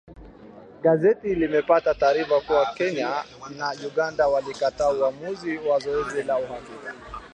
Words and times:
Gazeti 0.83 1.35
limepata 1.35 1.93
taarifa 1.93 2.41
kuwa 2.41 2.65
Kenya 2.73 3.23
na 3.57 3.73
Uganda 3.87 4.27
walikataa 4.27 4.89
uamuzi 4.93 5.57
wa 5.57 5.79
zoezi 5.79 6.23
la 6.23 6.37
uhakiki 6.39 6.87